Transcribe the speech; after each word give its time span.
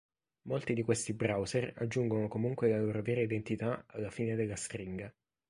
Molti 0.47 0.73
di 0.73 0.81
questi 0.81 1.13
browser 1.13 1.73
aggiungono 1.77 2.27
comunque 2.27 2.67
la 2.71 2.81
loro 2.81 3.03
vera 3.03 3.21
identità 3.21 3.83
alla 3.85 4.09
fine 4.09 4.33
della 4.33 4.55
stringa. 4.55 5.13